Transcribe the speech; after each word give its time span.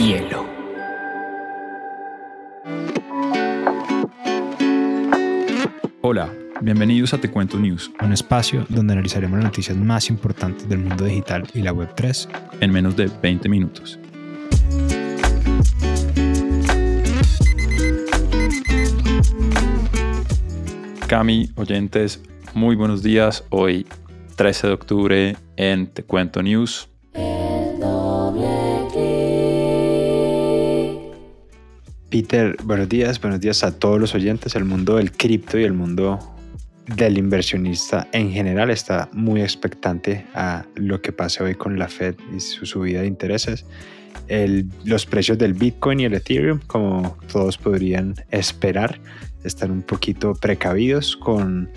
hielo. 0.00 0.46
Hola, 6.00 6.32
bienvenidos 6.62 7.12
a 7.12 7.18
Te 7.18 7.30
Cuento 7.30 7.58
News, 7.58 7.90
un 8.00 8.14
espacio 8.14 8.64
donde 8.70 8.94
analizaremos 8.94 9.36
las 9.36 9.44
noticias 9.44 9.76
más 9.76 10.08
importantes 10.08 10.66
del 10.68 10.78
mundo 10.78 11.04
digital 11.04 11.46
y 11.52 11.60
la 11.60 11.74
Web3 11.74 12.28
en 12.60 12.72
menos 12.72 12.96
de 12.96 13.10
20 13.22 13.48
minutos. 13.50 13.98
Cami, 21.08 21.50
oyentes, 21.56 22.22
muy 22.54 22.74
buenos 22.74 23.02
días. 23.02 23.44
Hoy, 23.50 23.86
13 24.36 24.68
de 24.68 24.72
octubre, 24.72 25.36
en 25.56 25.88
Te 25.88 26.04
Cuento 26.04 26.42
News. 26.42 26.89
Peter, 32.10 32.56
buenos 32.64 32.88
días, 32.88 33.20
buenos 33.20 33.40
días 33.40 33.62
a 33.62 33.78
todos 33.78 34.00
los 34.00 34.16
oyentes. 34.16 34.56
El 34.56 34.64
mundo 34.64 34.96
del 34.96 35.12
cripto 35.12 35.60
y 35.60 35.62
el 35.62 35.72
mundo 35.72 36.18
del 36.96 37.16
inversionista 37.16 38.08
en 38.12 38.32
general 38.32 38.68
está 38.70 39.08
muy 39.12 39.42
expectante 39.42 40.26
a 40.34 40.64
lo 40.74 41.00
que 41.00 41.12
pase 41.12 41.44
hoy 41.44 41.54
con 41.54 41.78
la 41.78 41.86
Fed 41.86 42.16
y 42.36 42.40
su 42.40 42.66
subida 42.66 43.02
de 43.02 43.06
intereses. 43.06 43.64
los 44.84 45.06
precios 45.06 45.38
del 45.38 45.54
Bitcoin 45.54 46.00
y 46.00 46.04
el 46.06 46.14
Ethereum, 46.14 46.58
como 46.66 47.16
todos 47.30 47.56
podrían 47.56 48.16
esperar, 48.32 49.00
están 49.44 49.70
un 49.70 49.82
poquito 49.82 50.34
precavidos 50.34 51.16
con 51.16 51.70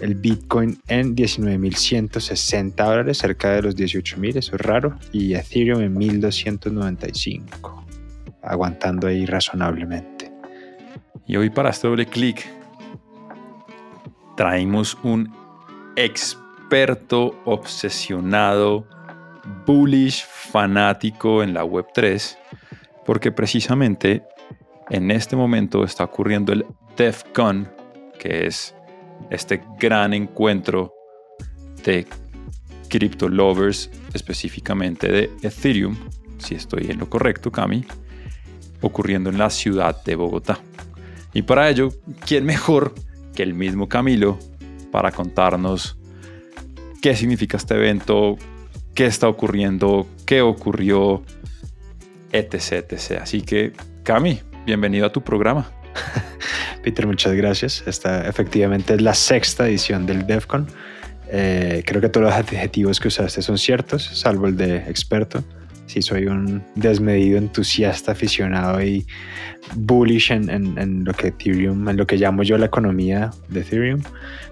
el 0.00 0.14
Bitcoin 0.14 0.78
en 0.86 1.16
19.160 1.16 2.76
dólares, 2.76 3.18
cerca 3.18 3.50
de 3.50 3.62
los 3.62 3.74
18.000, 3.74 4.36
eso 4.36 4.54
es 4.54 4.60
raro, 4.60 4.96
y 5.10 5.34
Ethereum 5.34 5.80
en 5.80 5.96
1.295 5.96 7.87
aguantando 8.48 9.06
ahí 9.06 9.26
razonablemente. 9.26 10.32
Y 11.26 11.36
hoy 11.36 11.50
para 11.50 11.70
este 11.70 11.86
doble 11.86 12.06
clic 12.06 12.48
traemos 14.36 14.96
un 15.02 15.32
experto 15.96 17.38
obsesionado, 17.44 18.86
bullish, 19.66 20.24
fanático 20.26 21.42
en 21.42 21.52
la 21.54 21.64
Web3, 21.64 22.36
porque 23.04 23.30
precisamente 23.30 24.22
en 24.90 25.10
este 25.10 25.36
momento 25.36 25.84
está 25.84 26.04
ocurriendo 26.04 26.52
el 26.52 26.64
DEFCON, 26.96 27.68
que 28.18 28.46
es 28.46 28.74
este 29.30 29.62
gran 29.78 30.14
encuentro 30.14 30.94
de 31.84 32.06
crypto 32.88 33.28
lovers, 33.28 33.90
específicamente 34.14 35.08
de 35.08 35.30
Ethereum, 35.42 35.96
si 36.38 36.54
estoy 36.54 36.90
en 36.90 36.98
lo 36.98 37.10
correcto, 37.10 37.50
Cami, 37.50 37.84
ocurriendo 38.80 39.30
en 39.30 39.38
la 39.38 39.50
ciudad 39.50 40.02
de 40.04 40.14
Bogotá. 40.14 40.58
Y 41.34 41.42
para 41.42 41.68
ello, 41.68 41.90
¿quién 42.26 42.44
mejor 42.44 42.94
que 43.34 43.42
el 43.42 43.54
mismo 43.54 43.88
Camilo 43.88 44.38
para 44.90 45.12
contarnos 45.12 45.98
qué 47.00 47.14
significa 47.14 47.56
este 47.56 47.74
evento, 47.74 48.36
qué 48.94 49.06
está 49.06 49.28
ocurriendo, 49.28 50.08
qué 50.26 50.42
ocurrió, 50.42 51.22
etc, 52.32 52.92
etc. 52.92 53.20
Así 53.22 53.42
que, 53.42 53.72
Cami, 54.02 54.40
bienvenido 54.66 55.06
a 55.06 55.12
tu 55.12 55.22
programa. 55.22 55.70
Peter, 56.82 57.06
muchas 57.06 57.34
gracias. 57.34 57.84
Esta 57.86 58.28
efectivamente 58.28 58.94
es 58.94 59.02
la 59.02 59.14
sexta 59.14 59.68
edición 59.68 60.06
del 60.06 60.26
DEFCON. 60.26 60.66
Eh, 61.30 61.82
creo 61.86 62.00
que 62.00 62.08
todos 62.08 62.26
los 62.26 62.34
adjetivos 62.34 62.98
que 62.98 63.08
usaste 63.08 63.42
son 63.42 63.58
ciertos, 63.58 64.04
salvo 64.04 64.46
el 64.46 64.56
de 64.56 64.78
experto 64.78 65.44
sí 65.88 66.02
soy 66.02 66.26
un 66.26 66.62
desmedido 66.76 67.38
entusiasta, 67.38 68.12
aficionado 68.12 68.80
y 68.82 69.06
bullish 69.74 70.30
en, 70.30 71.04
lo 71.04 71.12
que 71.14 71.28
Ethereum, 71.28 71.88
en 71.88 71.96
lo 71.96 72.06
que 72.06 72.16
llamo 72.16 72.42
yo 72.42 72.56
la 72.58 72.66
economía 72.66 73.30
de 73.48 73.60
Ethereum. 73.60 74.02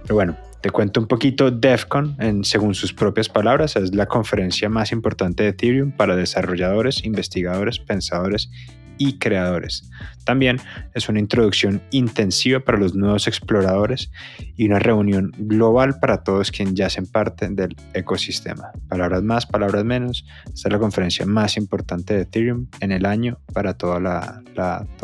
Pero 0.03 0.15
bueno, 0.15 0.37
te 0.63 0.71
cuento 0.71 0.99
un 0.99 1.07
poquito. 1.07 1.51
DEFCON, 1.51 2.17
en, 2.19 2.45
según 2.45 2.75
sus 2.75 2.93
propias 2.93 3.29
palabras, 3.29 3.77
es 3.77 3.95
la 3.95 4.07
conferencia 4.07 4.69
más 4.69 4.91
importante 4.93 5.45
de 5.45 5.51
Ethereum 5.51 5.93
para 5.93 6.17
desarrolladores, 6.17 7.05
investigadores, 7.05 7.79
pensadores 7.79 8.51
y 8.99 9.19
creadores. 9.19 9.89
También 10.25 10.59
es 10.95 11.09
una 11.09 11.21
introducción 11.21 11.81
intensiva 11.91 12.61
para 12.61 12.79
los 12.79 12.95
nuevos 12.95 13.29
exploradores 13.29 14.11
y 14.57 14.67
una 14.67 14.79
reunión 14.79 15.33
global 15.39 15.99
para 16.01 16.25
todos 16.25 16.51
quienes 16.51 16.75
ya 16.75 16.87
hacen 16.87 17.07
parte 17.07 17.49
del 17.49 17.77
ecosistema. 17.95 18.73
Palabras 18.89 19.23
más, 19.23 19.47
palabras 19.47 19.85
menos. 19.85 20.25
Esta 20.47 20.69
es 20.69 20.73
la 20.73 20.79
conferencia 20.79 21.27
más 21.27 21.57
importante 21.57 22.15
de 22.15 22.23
Ethereum 22.23 22.67
en 22.81 22.93
el 22.93 23.07
año 23.07 23.39
para 23.53 23.75
todo 23.75 23.97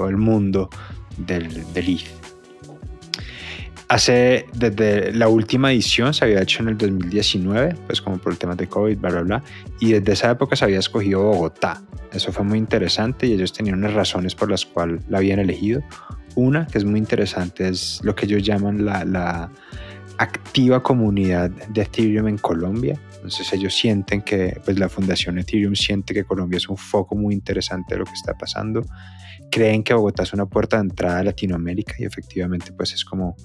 el 0.08 0.16
mundo 0.16 0.70
del, 1.18 1.72
del 1.72 1.88
ETH 1.88 2.31
hace 3.92 4.46
desde 4.54 5.12
la 5.12 5.28
última 5.28 5.70
edición 5.70 6.14
se 6.14 6.24
había 6.24 6.40
hecho 6.40 6.62
en 6.62 6.70
el 6.70 6.78
2019, 6.78 7.76
pues 7.86 8.00
como 8.00 8.16
por 8.16 8.32
el 8.32 8.38
tema 8.38 8.54
de 8.54 8.66
COVID, 8.66 8.96
bla, 8.96 9.10
bla, 9.10 9.20
bla, 9.20 9.42
y 9.80 9.92
desde 9.92 10.12
esa 10.12 10.30
época 10.30 10.56
se 10.56 10.64
había 10.64 10.78
escogido 10.78 11.22
Bogotá. 11.24 11.82
Eso 12.10 12.32
fue 12.32 12.42
muy 12.42 12.56
interesante 12.56 13.26
y 13.26 13.34
ellos 13.34 13.52
tenían 13.52 13.78
unas 13.78 13.92
razones 13.92 14.34
por 14.34 14.50
las 14.50 14.64
cuales 14.64 15.02
la 15.10 15.18
habían 15.18 15.40
elegido. 15.40 15.82
Una 16.36 16.66
que 16.66 16.78
es 16.78 16.86
muy 16.86 16.98
interesante 16.98 17.68
es 17.68 18.00
lo 18.02 18.14
que 18.14 18.24
ellos 18.24 18.42
llaman 18.42 18.82
la, 18.82 19.04
la 19.04 19.50
activa 20.16 20.82
comunidad 20.82 21.50
de 21.50 21.82
Ethereum 21.82 22.28
en 22.28 22.38
Colombia. 22.38 22.98
Entonces 23.16 23.52
ellos 23.52 23.74
sienten 23.74 24.22
que, 24.22 24.58
pues 24.64 24.78
la 24.78 24.88
Fundación 24.88 25.36
Ethereum 25.36 25.74
siente 25.74 26.14
que 26.14 26.24
Colombia 26.24 26.56
es 26.56 26.68
un 26.70 26.78
foco 26.78 27.14
muy 27.14 27.34
interesante 27.34 27.94
de 27.94 27.98
lo 27.98 28.06
que 28.06 28.14
está 28.14 28.32
pasando. 28.32 28.86
Creen 29.50 29.84
que 29.84 29.92
Bogotá 29.92 30.22
es 30.22 30.32
una 30.32 30.46
puerta 30.46 30.78
de 30.78 30.84
entrada 30.84 31.18
a 31.18 31.24
Latinoamérica 31.24 31.94
y 31.98 32.04
efectivamente 32.04 32.72
pues 32.72 32.94
es 32.94 33.04
como 33.04 33.36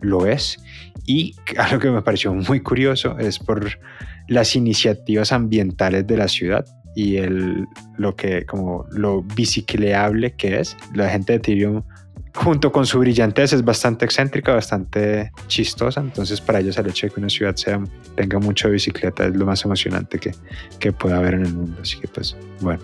lo 0.00 0.26
es. 0.26 0.58
Y 1.06 1.34
algo 1.56 1.78
que 1.78 1.90
me 1.90 2.02
pareció 2.02 2.34
muy 2.34 2.60
curioso 2.60 3.18
es 3.18 3.38
por 3.38 3.78
las 4.28 4.56
iniciativas 4.56 5.32
ambientales 5.32 6.06
de 6.06 6.16
la 6.16 6.28
ciudad 6.28 6.66
y 6.94 7.16
el, 7.16 7.66
lo 7.96 8.16
que 8.16 8.44
como 8.44 8.86
lo 8.90 9.22
bicicleable 9.22 10.32
que 10.32 10.60
es. 10.60 10.76
La 10.94 11.08
gente 11.08 11.32
de 11.32 11.36
Ethereum 11.38 11.82
junto 12.34 12.70
con 12.70 12.86
su 12.86 12.98
brillantez 12.98 13.52
es 13.52 13.64
bastante 13.64 14.04
excéntrica, 14.04 14.52
bastante 14.52 15.32
chistosa. 15.46 16.00
Entonces 16.00 16.40
para 16.40 16.60
ellos 16.60 16.76
el 16.78 16.88
hecho 16.88 17.06
de 17.06 17.12
que 17.12 17.20
una 17.20 17.28
ciudad 17.28 17.56
sea, 17.56 17.82
tenga 18.16 18.38
mucha 18.38 18.68
bicicleta 18.68 19.26
es 19.26 19.34
lo 19.34 19.46
más 19.46 19.64
emocionante 19.64 20.18
que, 20.18 20.32
que 20.78 20.92
pueda 20.92 21.18
haber 21.18 21.34
en 21.34 21.46
el 21.46 21.54
mundo. 21.54 21.78
Así 21.82 21.98
que 21.98 22.08
pues 22.08 22.36
bueno. 22.60 22.82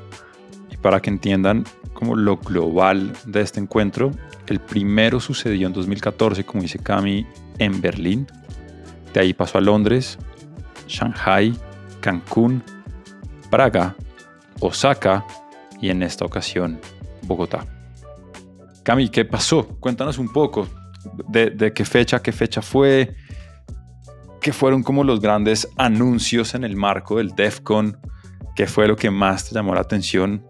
Para 0.85 1.01
que 1.01 1.09
entiendan 1.09 1.65
como 1.95 2.15
lo 2.15 2.37
global 2.37 3.15
de 3.25 3.41
este 3.41 3.59
encuentro, 3.59 4.11
el 4.47 4.61
primero 4.61 5.19
sucedió 5.19 5.67
en 5.67 5.73
2014, 5.73 6.45
como 6.45 6.61
dice 6.61 6.79
Cami, 6.79 7.27
en 7.57 7.81
Berlín. 7.81 8.27
De 9.15 9.21
ahí 9.21 9.33
pasó 9.33 9.57
a 9.57 9.63
Londres, 9.63 10.19
Shanghai, 10.87 11.55
Cancún, 12.03 12.63
Praga, 13.49 13.97
Osaka 14.61 15.25
y 15.81 15.89
en 15.89 16.03
esta 16.03 16.27
ocasión 16.27 16.79
Bogotá. 17.23 17.65
Cami, 18.83 19.09
¿qué 19.09 19.25
pasó? 19.25 19.67
Cuéntanos 19.81 20.19
un 20.19 20.31
poco 20.31 20.69
de, 21.27 21.73
qué 21.75 21.87
fecha, 21.87 22.21
qué 22.21 22.31
fecha 22.31 22.61
fue, 22.61 23.17
qué 24.39 24.53
fueron 24.53 24.83
como 24.83 25.03
los 25.03 25.19
grandes 25.23 25.67
anuncios 25.79 26.55
en 26.55 26.63
el 26.63 26.77
marco 26.77 27.17
del 27.17 27.31
DEFCON, 27.31 27.97
qué 28.55 28.67
fue 28.67 28.87
lo 28.87 28.97
que 28.97 29.11
más 29.11 29.49
te 29.49 29.55
llamó 29.55 29.75
la 29.75 29.81
atención 29.81 30.45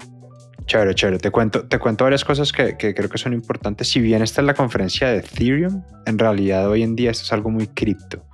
Chévere, 0.67 0.95
chévere. 0.95 1.19
Te 1.19 1.31
cuento, 1.31 1.65
te 1.65 1.79
cuento 1.79 2.05
varias 2.05 2.25
cosas 2.25 2.53
que, 2.53 2.77
creo 2.77 3.09
que 3.09 3.19
son 3.19 3.33
importantes. 3.33 3.89
Si 3.89 4.01
bien 4.01 4.23
esta 4.23 4.41
es 4.41 4.47
la 4.47 4.55
conferencia 4.55 5.09
de 5.09 5.19
Ethereum, 5.19 5.83
en 6.07 6.19
realidad 6.19 6.69
hoy 6.69 6.83
en 6.83 6.97
día 6.97 7.11
esto 7.11 7.25
es 7.25 7.33
algo 7.33 7.51
muy 7.51 7.67
cripto. 7.67 8.25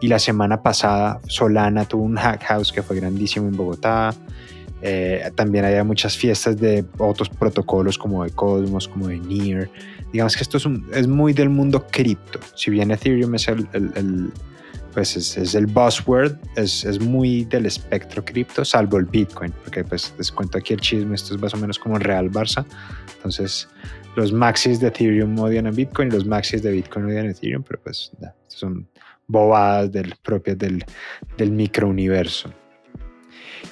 Y 0.00 0.08
la 0.08 0.18
semana 0.18 0.62
pasada 0.62 1.20
Solana 1.26 1.84
tuvo 1.84 2.04
un 2.04 2.16
hack 2.16 2.42
house 2.44 2.72
que 2.72 2.82
fue 2.82 2.96
grandísimo 2.96 3.48
en 3.48 3.56
Bogotá. 3.56 4.14
Eh, 4.80 5.30
también 5.36 5.64
había 5.64 5.84
muchas 5.84 6.16
fiestas 6.16 6.56
de 6.56 6.84
otros 6.98 7.28
protocolos 7.28 7.98
como 7.98 8.24
de 8.24 8.30
Cosmos, 8.30 8.88
como 8.88 9.08
de 9.08 9.18
Near. 9.18 9.68
Digamos 10.12 10.36
que 10.36 10.42
esto 10.42 10.58
es, 10.58 10.66
es 10.92 11.08
muy 11.08 11.32
del 11.32 11.48
mundo 11.48 11.86
cripto. 11.88 12.40
Si 12.54 12.70
bien 12.70 12.90
Ethereum 12.90 13.34
es 13.34 13.48
el 13.48 14.32
pues 14.92 15.16
es, 15.16 15.54
el 15.54 15.66
buzzword, 15.66 16.36
es, 16.56 16.84
es, 16.84 17.00
muy 17.00 17.44
del 17.44 17.66
espectro 17.66 18.24
cripto, 18.24 18.64
salvo 18.64 18.98
el 18.98 19.06
Bitcoin, 19.06 19.52
porque 19.62 19.84
pues 19.84 20.14
les 20.18 20.30
cuento 20.30 20.58
aquí 20.58 20.74
el 20.74 20.80
chisme, 20.80 21.14
esto 21.14 21.34
es 21.34 21.40
más 21.40 21.54
o 21.54 21.56
menos 21.56 21.78
como 21.78 21.96
el 21.96 22.02
Real 22.02 22.30
Barça. 22.30 22.64
Entonces, 23.16 23.68
los 24.16 24.32
maxis 24.32 24.80
de 24.80 24.88
Ethereum 24.88 25.38
odian 25.38 25.66
a 25.66 25.70
Bitcoin 25.70 26.10
los 26.10 26.26
maxis 26.26 26.62
de 26.62 26.72
Bitcoin 26.72 27.06
odian 27.06 27.26
a 27.26 27.30
Ethereum, 27.30 27.62
pero 27.62 27.80
pues 27.82 28.12
son 28.48 28.86
bobadas 29.26 29.90
del, 29.90 30.14
propias 30.22 30.58
del, 30.58 30.84
del 31.36 31.52
microuniverso. 31.52 32.52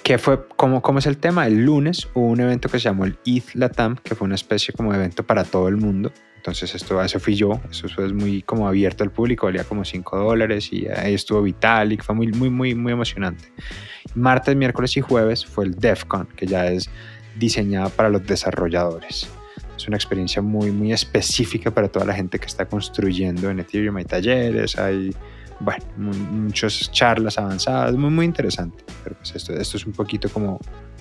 ¿Qué 0.02 0.18
fue, 0.18 0.46
cómo, 0.56 0.80
¿Cómo 0.80 0.98
es 0.98 1.06
el 1.06 1.18
tema? 1.18 1.46
El 1.46 1.64
lunes 1.64 2.08
hubo 2.14 2.26
un 2.26 2.40
evento 2.40 2.68
que 2.68 2.78
se 2.78 2.84
llamó 2.84 3.04
el 3.04 3.18
ETH 3.26 3.54
Latam, 3.54 3.96
que 3.96 4.14
fue 4.14 4.24
una 4.24 4.34
especie 4.34 4.72
como 4.72 4.94
evento 4.94 5.24
para 5.24 5.44
todo 5.44 5.68
el 5.68 5.76
mundo, 5.76 6.12
entonces 6.40 6.74
esto, 6.74 7.02
eso 7.02 7.20
fui 7.20 7.34
yo, 7.34 7.60
eso 7.70 7.86
es 7.86 8.12
muy 8.14 8.40
como 8.40 8.66
abierto 8.66 9.04
al 9.04 9.10
público, 9.10 9.44
valía 9.44 9.62
como 9.64 9.84
5 9.84 10.16
dólares 10.16 10.72
y 10.72 10.88
ahí 10.88 11.12
estuvo 11.12 11.42
Vitalik, 11.42 12.02
fue 12.02 12.14
muy, 12.14 12.28
muy, 12.28 12.48
muy, 12.48 12.74
muy 12.74 12.94
emocionante. 12.94 13.44
Martes, 14.14 14.56
miércoles 14.56 14.96
y 14.96 15.02
jueves 15.02 15.44
fue 15.44 15.66
el 15.66 15.74
DEFCON, 15.74 16.28
que 16.34 16.46
ya 16.46 16.68
es 16.68 16.88
diseñada 17.38 17.90
para 17.90 18.08
los 18.08 18.26
desarrolladores. 18.26 19.28
Es 19.76 19.86
una 19.86 19.98
experiencia 19.98 20.40
muy, 20.40 20.70
muy 20.70 20.94
específica 20.94 21.70
para 21.72 21.88
toda 21.88 22.06
la 22.06 22.14
gente 22.14 22.38
que 22.38 22.46
está 22.46 22.64
construyendo 22.64 23.50
en 23.50 23.60
Ethereum. 23.60 23.98
Hay 23.98 24.06
talleres, 24.06 24.78
hay 24.78 25.14
bueno, 25.60 25.84
muchas 26.30 26.90
charlas 26.90 27.36
avanzadas, 27.36 27.94
muy, 27.96 28.10
muy 28.10 28.24
interesante. 28.24 28.82
Pero 29.04 29.16
pues 29.16 29.36
esto, 29.36 29.52
esto 29.52 29.76
es 29.76 29.84
un 29.84 29.92
poquito 29.92 30.30
como 30.30 30.58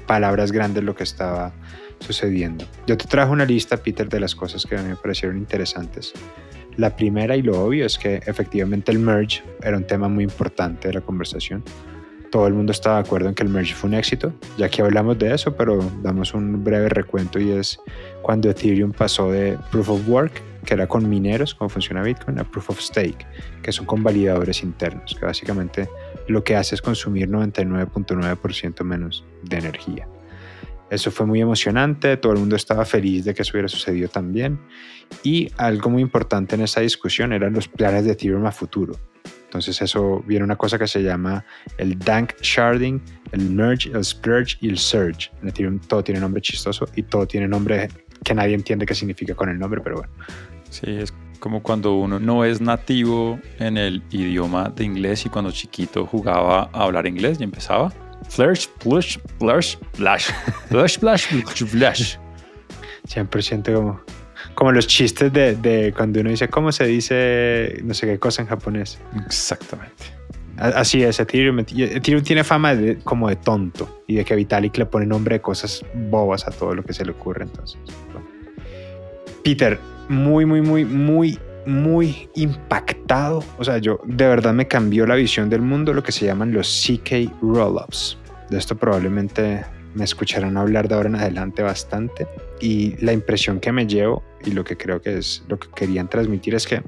palabras 0.10 0.52
grandes 0.52 0.84
lo 0.84 0.96
que 0.96 1.04
estaba 1.04 1.54
sucediendo. 2.00 2.66
Yo 2.88 2.98
te 2.98 3.06
traje 3.06 3.32
una 3.32 3.46
lista, 3.46 3.78
Peter, 3.78 4.10
de 4.10 4.20
las 4.20 4.34
cosas 4.34 4.66
que 4.66 4.76
a 4.76 4.82
mí 4.82 4.90
me 4.90 4.96
parecieron 4.96 5.38
interesantes. 5.38 6.14
La 6.78 6.96
primera 6.96 7.36
y 7.36 7.44
lo 7.44 7.64
obvio 7.64 7.86
es 7.86 8.00
que 8.00 8.16
efectivamente 8.26 8.92
el 8.92 8.98
merge 8.98 9.44
era 9.62 9.78
un 9.78 9.84
tema 9.86 10.08
muy 10.08 10.24
importante 10.24 10.88
de 10.88 10.96
la 10.96 11.02
conversación. 11.02 11.64
Todo 12.32 12.48
el 12.48 12.56
mundo 12.56 12.72
estaba 12.72 12.96
de 12.96 13.02
acuerdo 13.02 13.30
en 13.30 13.36
que 13.36 13.44
el 13.44 13.50
merge 13.50 13.76
fue 13.76 13.88
un 13.88 13.94
éxito, 13.94 14.34
ya 14.58 14.68
que 14.68 14.82
hablamos 14.82 15.20
de 15.20 15.32
eso, 15.32 15.56
pero 15.56 15.78
damos 16.02 16.34
un 16.34 16.64
breve 16.64 16.90
recuento 16.90 17.40
y 17.40 17.52
es 17.52 17.80
cuando 18.24 18.50
Ethereum 18.50 18.92
pasó 18.94 19.32
de 19.32 19.60
Proof 19.70 19.90
of 19.90 20.10
Work, 20.10 20.42
que 20.66 20.74
era 20.74 20.88
con 20.88 21.08
mineros, 21.08 21.54
como 21.54 21.70
funciona 21.70 22.02
Bitcoin, 22.02 22.40
a 22.40 22.44
Proof 22.44 22.72
of 22.72 22.82
Stake, 22.82 23.28
que 23.62 23.72
son 23.72 23.86
con 23.86 24.02
validadores 24.02 24.64
internos, 24.64 25.16
que 25.20 25.24
básicamente 25.24 25.88
lo 26.30 26.44
que 26.44 26.56
hace 26.56 26.76
es 26.76 26.82
consumir 26.82 27.30
99.9% 27.30 28.84
menos 28.84 29.26
de 29.44 29.58
energía. 29.58 30.08
Eso 30.90 31.12
fue 31.12 31.26
muy 31.26 31.40
emocionante, 31.40 32.18
todo 32.18 32.34
el 32.34 32.40
mundo 32.40 32.56
estaba 32.56 32.84
feliz 32.84 33.26
de 33.26 33.34
que 33.34 33.44
eso 33.44 33.52
hubiera 33.54 33.68
sucedido 33.68 34.10
también. 34.10 34.60
Y 35.24 35.52
algo 35.58 35.90
muy 35.90 36.02
importante 36.02 36.56
en 36.56 36.62
esa 36.62 36.82
discusión 36.82 37.32
eran 37.32 37.54
los 37.54 37.68
planes 37.68 38.06
de 38.06 38.12
Ethereum 38.14 38.46
a 38.46 38.52
futuro. 38.52 38.96
Entonces 39.46 39.82
eso 39.82 40.24
viene 40.28 40.46
una 40.46 40.56
cosa 40.56 40.78
que 40.78 40.88
se 40.88 41.02
llama 41.02 41.44
el 41.78 41.98
dank 41.98 42.34
sharding, 42.42 43.02
el 43.32 43.50
merge, 43.50 43.90
el 43.92 44.04
splurge 44.04 44.58
y 44.62 44.70
el 44.70 44.78
surge. 44.78 45.32
En 45.42 45.50
Ethereum 45.50 45.80
todo 45.80 46.04
tiene 46.04 46.20
nombre 46.20 46.42
chistoso 46.42 46.88
y 46.96 47.04
todo 47.04 47.28
tiene 47.28 47.48
nombre 47.48 47.90
que 48.24 48.34
nadie 48.34 48.54
entiende 48.54 48.86
qué 48.86 48.94
significa 48.94 49.34
con 49.36 49.50
el 49.50 49.58
nombre, 49.58 49.82
pero 49.84 49.98
bueno. 49.98 50.12
Sí, 50.70 50.92
es 50.92 51.12
como 51.40 51.64
cuando 51.64 51.96
uno 51.96 52.20
no 52.20 52.46
es 52.46 52.62
nativo 52.62 53.40
en 53.60 53.78
el 53.78 54.04
idioma 54.12 54.70
de 54.70 54.84
inglés 54.84 55.26
y 55.26 55.30
cuando 55.30 55.52
chiquito 55.52 56.06
jugaba 56.06 56.70
a 56.74 56.84
hablar 56.84 57.08
inglés 57.08 57.38
y 57.40 57.44
empezaba 57.44 57.92
Flash, 58.28 58.68
plush, 58.80 59.18
flash, 59.40 59.78
flash. 59.94 60.30
Flash, 60.68 61.00
flash, 61.00 61.26
flash. 61.66 62.18
100% 63.08 63.74
como, 63.74 64.02
como 64.54 64.72
los 64.72 64.86
chistes 64.86 65.34
de, 65.34 65.56
de, 65.56 65.94
cuando 65.96 66.20
uno 66.20 66.30
dice, 66.30 66.48
¿cómo 66.48 66.72
se 66.72 66.86
dice 66.86 67.80
no 67.84 67.94
sé 67.94 68.06
qué 68.06 68.20
cosa 68.20 68.44
en 68.44 68.48
japonés? 68.48 69.00
Exactamente. 69.26 70.20
Así 70.58 71.02
es, 71.02 71.20
Ethereum, 71.20 71.60
Ethereum 71.60 72.22
tiene 72.22 72.44
fama 72.44 72.76
de, 72.76 72.98
como 73.00 73.30
de 73.30 73.38
tonto 73.38 74.04
y 74.08 74.16
de 74.16 74.26
que 74.26 74.36
Vitalik 74.36 74.78
le 74.78 74.86
pone 74.86 75.06
nombre 75.06 75.36
de 75.36 75.42
cosas 75.42 75.84
bobas 75.94 76.46
a 76.46 76.52
todo 76.52 76.76
lo 76.76 76.84
que 76.84 76.92
se 76.92 77.06
le 77.06 77.12
ocurre. 77.12 77.46
Entonces, 77.46 77.80
Peter, 79.44 79.80
muy, 80.08 80.46
muy, 80.46 80.62
muy, 80.62 80.86
muy 80.86 81.40
muy 81.66 82.30
impactado. 82.36 83.44
O 83.58 83.64
sea, 83.64 83.78
yo 83.78 84.00
de 84.06 84.28
verdad 84.28 84.54
me 84.54 84.68
cambió 84.68 85.06
la 85.06 85.16
visión 85.16 85.50
del 85.50 85.62
mundo 85.62 85.94
lo 85.94 86.04
que 86.04 86.12
se 86.12 86.26
llaman 86.26 86.52
los 86.52 86.86
CK 86.86 87.32
Rollups. 87.42 88.18
De 88.50 88.58
esto 88.58 88.76
probablemente 88.76 89.64
me 89.94 90.04
escucharán 90.04 90.58
hablar 90.58 90.88
de 90.88 90.96
ahora 90.96 91.10
en 91.10 91.16
adelante 91.16 91.62
bastante. 91.62 92.28
Y 92.60 92.96
la 93.04 93.14
impresión 93.14 93.60
que 93.60 93.72
me 93.72 93.86
llevo 93.86 94.24
y 94.44 94.52
lo 94.52 94.64
que 94.64 94.78
creo 94.78 95.02
que 95.02 95.18
es 95.18 95.44
lo 95.48 95.60
que 95.60 95.68
querían 95.76 96.10
transmitir 96.10 96.56
es 96.56 96.66
que 96.66 96.82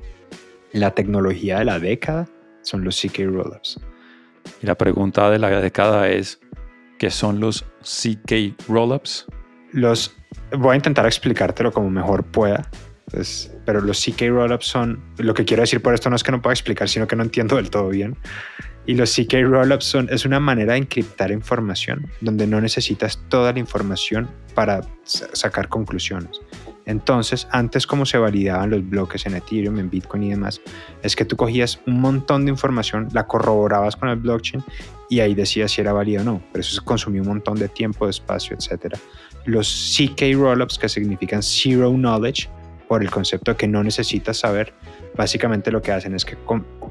la 0.73 0.91
tecnología 0.91 1.59
de 1.59 1.65
la 1.65 1.79
década 1.79 2.27
son 2.61 2.83
los 2.83 2.99
CK 2.99 3.19
Rollups. 3.19 3.79
Y 4.61 4.65
la 4.65 4.75
pregunta 4.75 5.29
de 5.29 5.39
la 5.39 5.49
década 5.61 6.09
es, 6.09 6.39
¿qué 6.97 7.11
son 7.11 7.39
los 7.39 7.65
CK 7.81 8.55
Rollups? 8.67 9.27
Los 9.71 10.15
voy 10.57 10.73
a 10.73 10.75
intentar 10.75 11.05
explicártelo 11.05 11.71
como 11.71 11.89
mejor 11.89 12.23
pueda. 12.23 12.69
Pues, 13.11 13.51
pero 13.65 13.81
los 13.81 14.03
CK 14.03 14.29
Rollups 14.29 14.65
son, 14.65 15.03
lo 15.17 15.33
que 15.33 15.43
quiero 15.43 15.61
decir 15.61 15.81
por 15.81 15.93
esto 15.93 16.09
no 16.09 16.15
es 16.15 16.23
que 16.23 16.31
no 16.31 16.41
pueda 16.41 16.53
explicar, 16.53 16.87
sino 16.87 17.07
que 17.07 17.15
no 17.15 17.23
entiendo 17.23 17.57
del 17.57 17.69
todo 17.69 17.89
bien. 17.89 18.15
Y 18.85 18.95
los 18.95 19.13
CK 19.13 19.33
Rollups 19.43 19.85
son, 19.85 20.07
es 20.09 20.25
una 20.25 20.39
manera 20.39 20.73
de 20.73 20.79
encriptar 20.79 21.31
información 21.31 22.09
donde 22.21 22.47
no 22.47 22.61
necesitas 22.61 23.19
toda 23.27 23.53
la 23.53 23.59
información 23.59 24.29
para 24.55 24.81
sacar 25.03 25.67
conclusiones. 25.67 26.39
Entonces, 26.85 27.47
antes 27.51 27.85
como 27.85 28.05
se 28.05 28.17
validaban 28.17 28.71
los 28.71 28.87
bloques 28.89 29.25
en 29.25 29.35
Ethereum, 29.35 29.79
en 29.79 29.89
Bitcoin 29.89 30.23
y 30.23 30.29
demás, 30.31 30.61
es 31.03 31.15
que 31.15 31.25
tú 31.25 31.35
cogías 31.35 31.79
un 31.85 32.01
montón 32.01 32.45
de 32.45 32.51
información, 32.51 33.07
la 33.13 33.27
corroborabas 33.27 33.95
con 33.95 34.09
el 34.09 34.15
blockchain 34.15 34.63
y 35.09 35.19
ahí 35.19 35.35
decías 35.35 35.71
si 35.71 35.81
era 35.81 35.93
válido 35.93 36.21
o 36.21 36.25
no, 36.25 36.41
pero 36.51 36.61
eso 36.61 36.83
consumía 36.83 37.21
un 37.21 37.27
montón 37.27 37.57
de 37.57 37.69
tiempo, 37.69 38.05
de 38.05 38.11
espacio, 38.11 38.57
etc. 38.57 38.95
Los 39.45 39.95
CK 39.97 40.35
Rollups, 40.35 40.77
que 40.77 40.89
significan 40.89 41.41
Zero 41.41 41.91
Knowledge, 41.91 42.49
por 42.87 43.01
el 43.01 43.09
concepto 43.09 43.55
que 43.55 43.67
no 43.67 43.83
necesitas 43.83 44.37
saber. 44.37 44.73
Básicamente 45.15 45.71
lo 45.71 45.81
que 45.81 45.91
hacen 45.91 46.13
es 46.13 46.25
que 46.25 46.37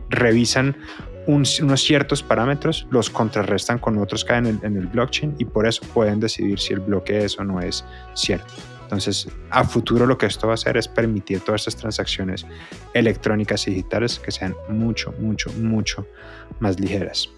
revisan 0.09 0.77
unos 1.27 1.83
ciertos 1.83 2.23
parámetros, 2.23 2.87
los 2.91 3.11
contrarrestan 3.11 3.79
con 3.79 3.99
otros 3.99 4.25
que 4.25 4.33
hay 4.33 4.39
en 4.39 4.47
el, 4.47 4.59
en 4.63 4.77
el 4.77 4.87
blockchain 4.87 5.37
y 5.39 5.45
por 5.45 5.67
eso 5.67 5.83
pueden 5.93 6.19
decidir 6.19 6.59
si 6.59 6.73
el 6.73 6.81
bloque 6.81 7.25
es 7.25 7.39
o 7.39 7.45
no 7.45 7.61
es 7.61 7.85
cierto. 8.15 8.53
Entonces, 8.91 9.29
a 9.51 9.63
futuro 9.63 10.05
lo 10.05 10.19
que 10.19 10.27
esto 10.27 10.49
va 10.49 10.55
a 10.55 10.55
hacer 10.55 10.77
es 10.77 10.89
permitir 10.89 11.41
todas 11.41 11.61
estas 11.61 11.77
transacciones 11.77 12.45
electrónicas 12.93 13.69
y 13.69 13.71
digitales 13.71 14.19
que 14.19 14.33
sean 14.33 14.57
mucho, 14.69 15.13
mucho, 15.21 15.53
mucho 15.53 16.09
más 16.59 16.81
ligeras. 16.81 17.31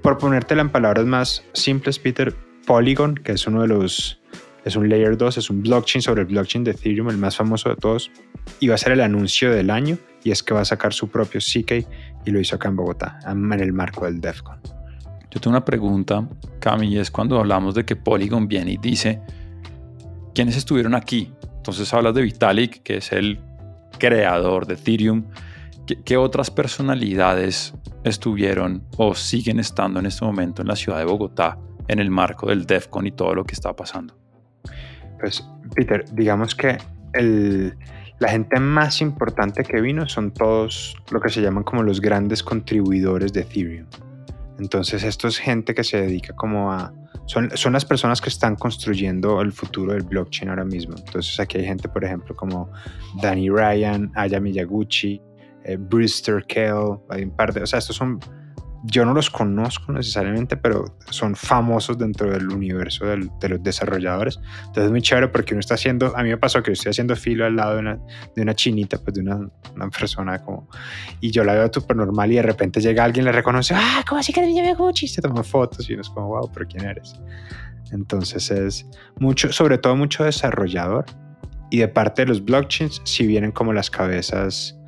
Por 0.00 0.18
ponértela 0.18 0.62
en 0.62 0.70
palabras 0.70 1.04
más 1.04 1.42
simples, 1.54 1.98
Peter, 1.98 2.32
Polygon, 2.66 3.14
que 3.14 3.32
es 3.32 3.46
uno 3.46 3.62
de 3.62 3.68
los 3.68 4.20
es 4.66 4.74
un 4.74 4.88
Layer 4.88 5.16
2, 5.16 5.38
es 5.38 5.48
un 5.48 5.62
blockchain 5.62 6.02
sobre 6.02 6.22
el 6.22 6.26
blockchain 6.26 6.64
de 6.64 6.72
Ethereum, 6.72 7.08
el 7.08 7.18
más 7.18 7.36
famoso 7.36 7.68
de 7.68 7.76
todos, 7.76 8.10
y 8.58 8.66
va 8.66 8.74
a 8.74 8.78
ser 8.78 8.92
el 8.92 9.00
anuncio 9.00 9.52
del 9.52 9.70
año, 9.70 9.96
y 10.24 10.32
es 10.32 10.42
que 10.42 10.54
va 10.54 10.62
a 10.62 10.64
sacar 10.64 10.92
su 10.92 11.08
propio 11.08 11.40
CK 11.40 11.86
y 12.26 12.30
lo 12.32 12.40
hizo 12.40 12.56
acá 12.56 12.68
en 12.68 12.74
Bogotá, 12.74 13.20
en 13.28 13.52
el 13.52 13.72
marco 13.72 14.06
del 14.06 14.20
DEFCON. 14.20 14.58
Yo 15.30 15.40
tengo 15.40 15.50
una 15.50 15.64
pregunta, 15.64 16.28
Cami, 16.58 16.88
y 16.88 16.98
es 16.98 17.12
cuando 17.12 17.38
hablamos 17.38 17.76
de 17.76 17.84
que 17.84 17.94
Polygon 17.94 18.48
viene 18.48 18.72
y 18.72 18.76
dice, 18.76 19.20
¿quiénes 20.34 20.56
estuvieron 20.56 20.96
aquí? 20.96 21.32
Entonces 21.58 21.94
hablas 21.94 22.14
de 22.14 22.22
Vitalik, 22.22 22.82
que 22.82 22.96
es 22.96 23.12
el 23.12 23.38
creador 24.00 24.66
de 24.66 24.74
Ethereum. 24.74 25.26
¿Qué, 25.86 26.02
¿Qué, 26.02 26.16
otras 26.16 26.50
personalidades 26.50 27.72
estuvieron 28.02 28.82
o 28.96 29.14
siguen 29.14 29.60
estando 29.60 30.00
en 30.00 30.06
este 30.06 30.24
momento 30.24 30.62
en 30.62 30.68
la 30.68 30.74
ciudad 30.74 30.98
de 30.98 31.04
Bogotá 31.04 31.56
en 31.88 31.98
el 31.98 32.10
marco 32.10 32.48
del 32.48 32.66
DEFCON 32.66 33.06
y 33.06 33.12
todo 33.12 33.34
lo 33.34 33.44
que 33.44 33.54
está 33.54 33.74
pasando? 33.74 34.14
Pues, 35.20 35.48
Peter, 35.74 36.04
digamos 36.12 36.54
que 36.54 36.78
el, 37.12 37.76
la 38.18 38.28
gente 38.28 38.58
más 38.60 39.00
importante 39.00 39.62
que 39.62 39.80
vino 39.80 40.08
son 40.08 40.32
todos 40.32 40.96
lo 41.10 41.20
que 41.20 41.28
se 41.28 41.42
llaman 41.42 41.64
como 41.64 41.82
los 41.82 42.00
grandes 42.00 42.42
contribuidores 42.42 43.32
de 43.32 43.42
Ethereum. 43.42 43.86
Entonces, 44.58 45.02
esto 45.04 45.28
es 45.28 45.38
gente 45.38 45.74
que 45.74 45.84
se 45.84 46.00
dedica 46.00 46.34
como 46.34 46.72
a... 46.72 46.92
Son, 47.26 47.50
son 47.54 47.72
las 47.72 47.84
personas 47.84 48.20
que 48.20 48.28
están 48.28 48.56
construyendo 48.56 49.40
el 49.42 49.52
futuro 49.52 49.92
del 49.92 50.04
blockchain 50.04 50.48
ahora 50.48 50.64
mismo. 50.64 50.94
Entonces, 50.96 51.38
aquí 51.40 51.58
hay 51.58 51.64
gente, 51.64 51.88
por 51.88 52.04
ejemplo, 52.04 52.34
como 52.34 52.70
Danny 53.20 53.50
Ryan, 53.50 54.12
Aya 54.14 54.40
Miyaguchi, 54.40 55.20
eh, 55.64 55.76
Brewster 55.78 56.44
Kell, 56.46 56.98
hay 57.10 57.24
un 57.24 57.36
par 57.36 57.52
de... 57.52 57.62
O 57.62 57.66
sea, 57.66 57.80
estos 57.80 57.96
son 57.96 58.18
yo 58.84 59.04
no 59.04 59.14
los 59.14 59.30
conozco 59.30 59.92
necesariamente, 59.92 60.56
pero 60.56 60.96
son 61.10 61.34
famosos 61.34 61.98
dentro 61.98 62.30
del 62.30 62.48
universo 62.48 63.06
de 63.06 63.48
los 63.48 63.62
desarrolladores. 63.62 64.38
Entonces 64.58 64.84
es 64.84 64.90
muy 64.90 65.02
chévere 65.02 65.28
porque 65.28 65.54
uno 65.54 65.60
está 65.60 65.74
haciendo, 65.74 66.16
a 66.16 66.22
mí 66.22 66.28
me 66.28 66.36
pasó 66.36 66.62
que 66.62 66.72
estoy 66.72 66.90
haciendo 66.90 67.16
filo 67.16 67.46
al 67.46 67.56
lado 67.56 67.74
de 67.74 67.80
una, 67.80 67.98
de 68.34 68.42
una 68.42 68.54
chinita, 68.54 68.98
pues 68.98 69.14
de 69.14 69.22
una, 69.22 69.48
una 69.74 69.88
persona 69.90 70.38
como, 70.42 70.68
y 71.20 71.30
yo 71.30 71.44
la 71.44 71.54
veo 71.54 71.70
súper 71.72 71.96
normal 71.96 72.32
y 72.32 72.36
de 72.36 72.42
repente 72.42 72.80
llega 72.80 73.04
alguien, 73.04 73.24
le 73.24 73.32
reconoce, 73.32 73.74
ah, 73.74 74.04
¿cómo 74.08 74.20
así 74.20 74.32
que 74.32 74.40
te 74.40 74.54
llama 74.54 74.74
Gucci? 74.74 75.08
Se 75.08 75.20
toma 75.20 75.42
fotos 75.42 75.88
y 75.88 75.94
uno 75.94 76.02
es 76.02 76.10
como, 76.10 76.28
wow, 76.28 76.50
pero 76.52 76.66
¿quién 76.68 76.84
eres? 76.84 77.14
Entonces 77.92 78.50
es 78.50 78.86
mucho, 79.18 79.52
sobre 79.52 79.78
todo 79.78 79.96
mucho 79.96 80.24
desarrollador. 80.24 81.06
Y 81.70 81.78
de 81.78 81.88
parte 81.88 82.22
de 82.22 82.28
los 82.28 82.44
blockchains, 82.44 83.02
si 83.04 83.26
vienen 83.26 83.50
como 83.50 83.72
las 83.72 83.90
cabezas 83.90 84.78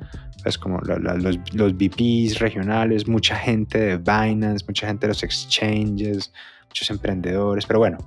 es 0.45 0.57
como 0.57 0.79
los, 0.79 1.53
los 1.53 1.73
VPs 1.73 2.39
regionales, 2.39 3.07
mucha 3.07 3.35
gente 3.35 3.79
de 3.79 3.97
Binance, 3.97 4.65
mucha 4.67 4.87
gente 4.87 5.07
de 5.07 5.09
los 5.09 5.23
exchanges, 5.23 6.31
muchos 6.67 6.89
emprendedores, 6.89 7.65
pero 7.65 7.79
bueno, 7.79 7.97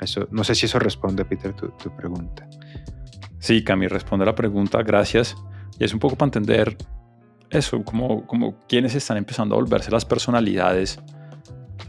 eso, 0.00 0.26
no 0.30 0.44
sé 0.44 0.54
si 0.54 0.66
eso 0.66 0.78
responde, 0.78 1.24
Peter, 1.24 1.52
tu, 1.52 1.68
tu 1.70 1.94
pregunta. 1.94 2.48
Sí, 3.38 3.62
Cami, 3.62 3.86
responde 3.86 4.26
la 4.26 4.34
pregunta, 4.34 4.82
gracias. 4.82 5.36
Y 5.78 5.84
es 5.84 5.94
un 5.94 6.00
poco 6.00 6.16
para 6.16 6.28
entender 6.28 6.76
eso, 7.50 7.82
como, 7.84 8.26
como 8.26 8.58
quienes 8.68 8.94
están 8.94 9.16
empezando 9.16 9.54
a 9.54 9.58
volverse 9.58 9.90
las 9.90 10.04
personalidades 10.04 10.98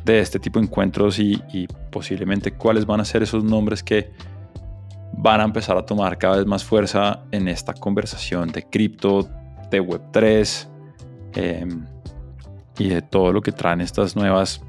de 0.06 0.20
este 0.20 0.40
tipo 0.40 0.60
de 0.60 0.66
encuentros 0.66 1.20
y, 1.20 1.42
y 1.54 1.68
posiblemente 1.92 2.52
cuáles 2.52 2.86
van 2.86 3.02
a 3.02 3.06
ser 3.06 3.22
esos 3.22 3.44
nombres 3.44 3.84
que 3.84 4.12
van 5.14 5.42
a 5.42 5.44
empezar 5.44 5.78
a 5.78 5.86
tomar 5.86 6.18
cada 6.18 6.38
vez 6.38 6.46
más 6.46 6.64
fuerza 6.64 7.24
en 7.32 7.48
esta 7.48 7.74
conversación 7.74 8.52
de 8.52 8.64
cripto, 8.64 9.30
de 9.72 9.82
Web3 9.82 10.68
em, 11.34 11.86
y 12.78 12.90
de 12.90 13.02
todo 13.02 13.34
lo 13.34 13.42
que 13.42 13.52
traen 13.52 13.82
estas 13.82 14.16
nuevas 14.16 14.62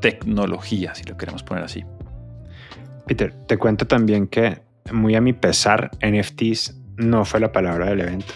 tecnologías, 0.00 0.98
si 0.98 1.04
lo 1.04 1.16
queremos 1.16 1.42
poner 1.42 1.64
así. 1.64 1.84
Peter, 3.06 3.32
te 3.46 3.56
cuento 3.56 3.86
también 3.86 4.26
que 4.26 4.62
muy 4.92 5.14
a 5.14 5.20
mi 5.20 5.32
pesar, 5.32 5.90
NFTs 6.06 6.78
no 6.96 7.24
fue 7.24 7.40
la 7.40 7.52
palabra 7.52 7.86
del 7.86 8.00
evento. 8.00 8.34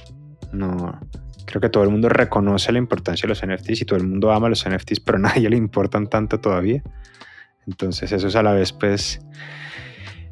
No, 0.53 0.99
creo 1.45 1.61
que 1.61 1.69
todo 1.69 1.85
el 1.85 1.91
mundo 1.91 2.09
reconoce 2.09 2.73
la 2.73 2.79
importancia 2.79 3.27
de 3.27 3.29
los 3.29 3.45
NFTs 3.45 3.83
y 3.83 3.85
todo 3.85 3.99
el 3.99 4.07
mundo 4.07 4.33
ama 4.33 4.49
los 4.49 4.67
NFTs, 4.69 5.01
pero 5.01 5.19
a 5.19 5.21
nadie 5.21 5.51
le 5.51 5.57
importan 5.57 6.07
tanto 6.09 6.41
todavía. 6.41 6.83
Entonces 7.67 8.13
eso 8.13 8.29
es 8.29 8.37
a 8.37 8.43
la 8.43 8.53
vez 8.53 8.73
pues 8.73 9.21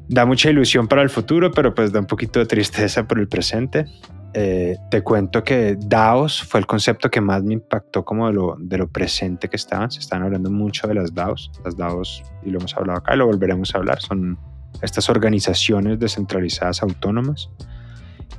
da 0.08 0.24
mucha 0.26 0.50
ilusión 0.50 0.88
para 0.88 1.02
el 1.02 1.10
futuro, 1.10 1.50
pero 1.50 1.74
pues 1.74 1.92
da 1.92 2.00
un 2.00 2.06
poquito 2.06 2.38
de 2.38 2.46
tristeza 2.46 3.06
por 3.06 3.18
el 3.18 3.28
presente. 3.28 3.86
Eh, 4.34 4.76
te 4.90 5.02
cuento 5.02 5.42
que 5.42 5.76
DAOs 5.78 6.42
fue 6.42 6.60
el 6.60 6.66
concepto 6.66 7.10
que 7.10 7.20
más 7.20 7.42
me 7.42 7.54
impactó 7.54 8.04
como 8.04 8.26
de 8.26 8.34
lo, 8.34 8.56
de 8.58 8.78
lo 8.78 8.88
presente 8.88 9.48
que 9.48 9.56
estaban. 9.56 9.90
Se 9.90 10.00
están 10.00 10.22
hablando 10.22 10.50
mucho 10.50 10.86
de 10.86 10.94
las 10.94 11.14
DAOs. 11.14 11.50
Las 11.64 11.76
DAOs, 11.76 12.22
y 12.44 12.50
lo 12.50 12.58
hemos 12.58 12.76
hablado 12.76 12.98
acá 12.98 13.14
y 13.14 13.18
lo 13.18 13.26
volveremos 13.26 13.74
a 13.74 13.78
hablar, 13.78 14.00
son 14.00 14.38
estas 14.82 15.08
organizaciones 15.08 15.98
descentralizadas 15.98 16.82
autónomas. 16.82 17.48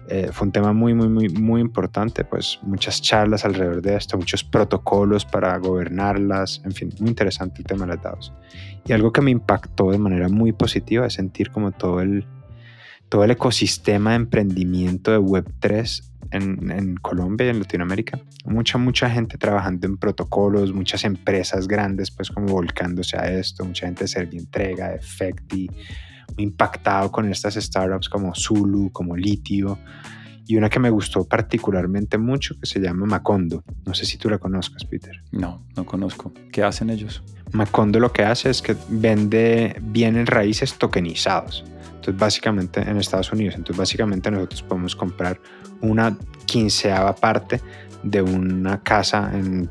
Eh, 0.09 0.29
fue 0.31 0.47
un 0.47 0.51
tema 0.51 0.71
muy, 0.71 0.93
muy, 0.93 1.09
muy, 1.09 1.29
muy 1.29 1.59
importante, 1.59 2.23
pues 2.23 2.59
muchas 2.61 3.01
charlas 3.01 3.43
alrededor 3.43 3.81
de 3.81 3.95
esto, 3.95 4.17
muchos 4.17 4.43
protocolos 4.43 5.25
para 5.25 5.57
gobernarlas, 5.57 6.61
en 6.63 6.71
fin, 6.71 6.93
muy 6.99 7.09
interesante 7.09 7.59
el 7.59 7.65
tema 7.65 7.85
de 7.85 7.95
las 7.95 8.03
DAOs. 8.03 8.33
Y 8.85 8.93
algo 8.93 9.11
que 9.11 9.21
me 9.21 9.31
impactó 9.31 9.91
de 9.91 9.97
manera 9.97 10.29
muy 10.29 10.53
positiva 10.53 11.05
es 11.07 11.13
sentir 11.13 11.51
como 11.51 11.71
todo 11.73 11.99
el, 11.99 12.25
todo 13.09 13.25
el 13.25 13.31
ecosistema 13.31 14.11
de 14.11 14.15
emprendimiento 14.17 15.11
de 15.11 15.19
Web3 15.19 16.03
en, 16.31 16.71
en, 16.71 16.95
Colombia 16.95 17.47
y 17.47 17.49
en 17.49 17.59
Latinoamérica. 17.59 18.19
Mucha, 18.45 18.77
mucha 18.77 19.09
gente 19.09 19.37
trabajando 19.37 19.87
en 19.87 19.97
protocolos, 19.97 20.73
muchas 20.73 21.03
empresas 21.03 21.67
grandes 21.67 22.11
pues 22.11 22.29
como 22.29 22.47
volcándose 22.47 23.17
a 23.17 23.29
esto, 23.29 23.65
mucha 23.65 23.87
gente 23.87 24.05
de 24.05 24.07
Servientrega, 24.07 24.89
de 24.89 24.95
Efecti, 24.95 25.69
muy 25.69 26.16
impactado 26.37 27.11
con 27.11 27.29
estas 27.31 27.55
startups 27.55 28.09
como 28.09 28.35
Zulu, 28.35 28.91
como 28.91 29.15
Litio, 29.15 29.79
y 30.47 30.55
una 30.55 30.69
que 30.69 30.79
me 30.79 30.89
gustó 30.89 31.25
particularmente 31.25 32.17
mucho 32.17 32.57
que 32.59 32.65
se 32.65 32.79
llama 32.79 33.05
Macondo. 33.05 33.63
No 33.85 33.93
sé 33.93 34.05
si 34.05 34.17
tú 34.17 34.29
la 34.29 34.37
conozcas, 34.37 34.85
Peter. 34.85 35.21
No, 35.31 35.65
no 35.75 35.85
conozco. 35.85 36.31
¿Qué 36.51 36.63
hacen 36.63 36.89
ellos? 36.89 37.21
Macondo 37.51 37.99
lo 37.99 38.13
que 38.13 38.23
hace 38.23 38.49
es 38.49 38.61
que 38.61 38.75
vende 38.87 39.75
bienes 39.81 40.27
raíces 40.29 40.77
tokenizados. 40.77 41.65
Entonces, 41.87 42.17
básicamente 42.17 42.79
en 42.79 42.95
Estados 42.97 43.31
Unidos, 43.33 43.55
entonces 43.55 43.77
básicamente 43.77 44.31
nosotros 44.31 44.63
podemos 44.63 44.95
comprar 44.95 45.41
una 45.81 46.17
quinceava 46.45 47.13
parte 47.13 47.61
de 48.03 48.21
una 48.21 48.81
casa 48.81 49.29
en 49.33 49.69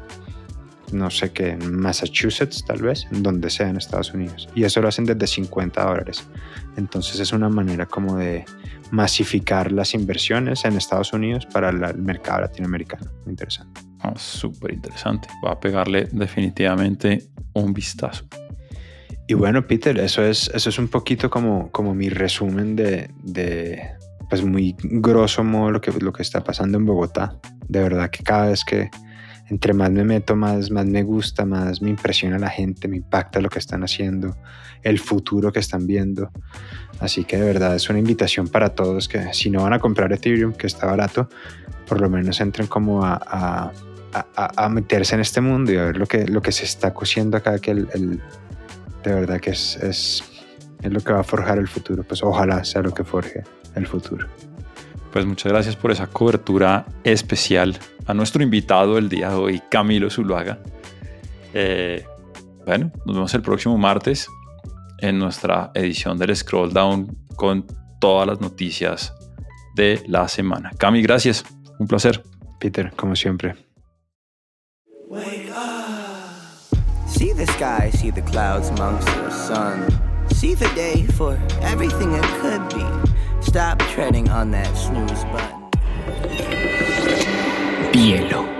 no 0.93 1.11
sé 1.11 1.33
qué, 1.33 1.51
en 1.51 1.79
Massachusetts 1.79 2.65
tal 2.65 2.83
vez, 2.83 3.07
en 3.13 3.23
donde 3.23 3.51
sea 3.51 3.69
en 3.69 3.77
Estados 3.77 4.13
Unidos. 4.15 4.49
Y 4.55 4.65
eso 4.65 4.81
lo 4.81 4.89
hacen 4.89 5.05
desde 5.05 5.27
50 5.27 5.85
dólares. 5.85 6.27
Entonces 6.77 7.21
es 7.21 7.33
una 7.33 7.49
manera 7.49 7.87
como 7.87 8.17
de 8.17 8.45
masificar 8.91 9.73
las 9.73 9.95
inversiones 9.95 10.65
en 10.65 10.77
Estados 10.77 11.13
Unidos 11.13 11.47
para 11.47 11.71
el 11.71 11.99
mercado 11.99 12.43
latinoamericano. 12.43 13.11
Muy 13.25 13.33
interesante. 13.33 13.81
Ah, 14.01 14.15
Súper 14.17 14.73
interesante. 14.73 15.29
Va 15.45 15.53
a 15.53 15.61
pegarle 15.61 16.09
definitivamente 16.13 17.29
un 17.55 17.73
vistazo. 17.73 18.25
Y 19.29 19.35
bueno, 19.35 19.67
Peter, 19.67 19.99
eso 19.99 20.23
es, 20.23 20.51
eso 20.55 20.71
es 20.71 20.79
un 20.79 20.89
poquito 20.89 21.29
como, 21.29 21.71
como 21.73 21.95
mi 21.95 22.09
resumen 22.09 22.77
de, 22.77 23.11
de, 23.25 23.83
pues 24.29 24.45
muy 24.45 24.77
grosso 24.79 25.43
modo 25.43 25.73
lo 25.73 25.81
que, 25.81 25.91
lo 25.93 26.13
que 26.13 26.23
está 26.23 26.45
pasando 26.45 26.79
en 26.79 26.87
Bogotá. 26.87 27.37
De 27.69 27.81
verdad 27.81 28.11
que 28.11 28.23
cada 28.23 28.49
vez 28.49 28.65
que, 28.65 28.89
entre 29.49 29.73
más 29.73 29.91
me 29.91 30.05
meto, 30.05 30.35
más, 30.35 30.71
más 30.71 30.87
me 30.87 31.03
gusta, 31.03 31.45
más 31.45 31.81
me 31.81 31.91
impresiona 31.91 32.39
la 32.39 32.51
gente, 32.51 32.89
me 32.89 32.97
impacta 32.97 33.41
lo 33.41 33.49
que 33.49 33.59
están 33.59 33.85
haciendo, 33.85 34.37
el 34.83 34.99
futuro 34.99 35.53
que 35.53 35.61
están 35.61 35.87
viendo. 35.87 36.31
Así 37.01 37.25
que 37.25 37.37
de 37.37 37.45
verdad 37.45 37.77
es 37.77 37.89
una 37.89 37.99
invitación 37.99 38.49
para 38.49 38.71
todos 38.71 39.09
que 39.09 39.33
si 39.35 39.51
no 39.51 39.63
van 39.63 39.73
a 39.73 39.79
comprar 39.79 40.13
Ethereum, 40.13 40.53
que 40.53 40.67
está 40.67 40.87
barato, 40.87 41.29
por 41.87 42.01
lo 42.01 42.11
menos 42.11 42.41
entren 42.41 42.67
como 42.67 43.05
a, 43.05 43.21
a, 43.25 43.73
a, 44.35 44.69
meterse 44.69 45.15
en 45.15 45.21
este 45.21 45.41
mundo 45.41 45.73
y 45.73 45.77
a 45.77 45.85
ver 45.85 45.97
lo 45.97 46.07
que, 46.07 46.27
lo 46.27 46.43
que 46.43 46.53
se 46.53 46.65
está 46.65 46.93
cosiendo 46.93 47.37
acá, 47.37 47.59
que 47.59 47.71
el, 47.71 47.89
el 47.95 48.21
de 49.05 49.15
verdad 49.15 49.41
que 49.41 49.51
es, 49.51 49.77
es, 49.77 50.25
es 50.83 50.93
lo 50.93 51.01
que 51.01 51.13
va 51.13 51.21
a 51.21 51.25
forjar 51.25 51.59
el 51.59 51.69
futuro. 51.69 52.03
Pues 52.03 52.23
ojalá 52.23 52.65
sea 52.65 52.83
lo 52.83 52.93
que 52.93 53.05
forje 53.05 53.45
el 53.77 53.87
futuro. 53.87 54.27
Pues 55.17 55.25
muchas 55.25 55.51
gracias 55.51 55.77
por 55.77 55.91
esa 55.91 56.09
cobertura 56.09 56.85
especial 57.03 57.79
a 58.05 58.13
nuestro 58.13 58.43
invitado 58.43 58.99
el 58.99 59.09
día 59.09 59.31
de 59.31 59.35
hoy, 59.35 59.63
Camilo 59.71 60.11
Zuluaga. 60.11 60.59
Eh, 61.55 62.05
bueno, 62.67 62.93
nos 63.07 63.17
vemos 63.17 63.33
el 63.33 63.41
próximo 63.41 63.79
martes 63.79 64.29
en 64.99 65.19
nuestra 65.19 65.71
edición 65.73 66.19
del 66.19 66.37
Scroll 66.37 66.71
Down 66.71 67.17
con 67.35 67.67
todas 67.99 68.27
las 68.27 68.43
noticias 68.43 69.15
de 69.75 70.03
la 70.07 70.29
semana. 70.29 70.71
Cami, 70.77 71.01
gracias. 71.01 71.47
Un 71.79 71.87
placer. 71.87 72.23
Peter, 72.61 72.93
como 72.95 73.17
siempre. 73.17 73.57
See 77.07 77.33
the 77.33 77.47
sky, 77.47 77.91
see 77.91 78.13
the 78.13 78.21
clouds 78.21 78.69
amongst 78.69 79.07
the 79.07 79.31
sun. 79.31 79.87
See 80.35 80.55
the 80.55 80.69
day 80.75 81.07
for 81.17 81.39
everything 81.63 82.13
it 82.13 82.25
could 82.43 82.61
be. 82.75 83.16
Stop 83.47 83.79
treading 83.79 84.29
on 84.29 84.51
that 84.51 84.77
snooze 84.77 85.25
button. 85.27 85.63
Bielo. 87.93 88.56